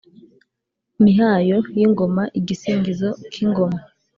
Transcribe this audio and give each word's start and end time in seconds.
Mihayo 1.03 1.57
y’ingoma: 1.77 2.23
igisingizo 2.39 3.09
k’ingoma. 3.31 3.79